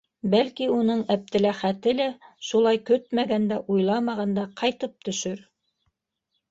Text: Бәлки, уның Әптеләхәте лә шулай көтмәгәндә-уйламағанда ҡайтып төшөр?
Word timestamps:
Бәлки, 0.33 0.69
уның 0.75 1.03
Әптеләхәте 1.15 1.93
лә 1.99 2.07
шулай 2.49 2.81
көтмәгәндә-уйламағанда 2.89 4.49
ҡайтып 4.63 4.99
төшөр? 5.09 5.47